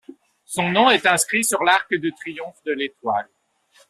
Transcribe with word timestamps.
Son 0.45 0.71
nom 0.71 0.89
est 0.89 1.05
inscrit 1.05 1.43
sur 1.43 1.63
l'Arc 1.63 1.91
de 1.93 2.09
triomphe 2.09 2.63
de 2.65 2.71
l'Étoile. 2.71 3.29